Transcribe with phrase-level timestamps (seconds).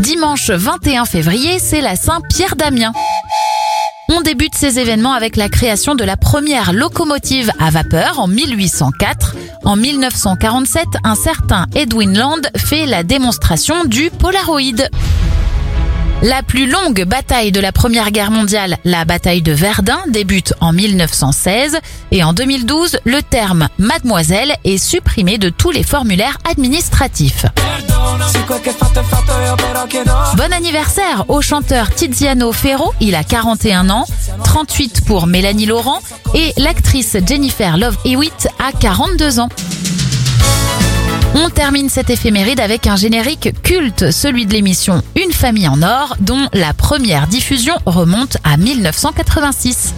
[0.00, 2.92] Dimanche 21 février, c'est la Saint-Pierre d'Amiens.
[4.08, 9.36] On débute ces événements avec la création de la première locomotive à vapeur en 1804.
[9.64, 14.88] En 1947, un certain Edwin Land fait la démonstration du Polaroid.
[16.22, 20.72] La plus longue bataille de la Première Guerre mondiale, la bataille de Verdun, débute en
[20.72, 21.78] 1916
[22.12, 27.46] et en 2012, le terme mademoiselle est supprimé de tous les formulaires administratifs.
[30.64, 34.06] Anniversaire au chanteur Tiziano Ferro, il a 41 ans,
[34.44, 36.00] 38 pour Mélanie Laurent
[36.32, 39.50] et l'actrice Jennifer Love Hewitt a 42 ans.
[41.34, 46.16] On termine cette éphéméride avec un générique culte, celui de l'émission Une famille en or,
[46.20, 49.92] dont la première diffusion remonte à 1986.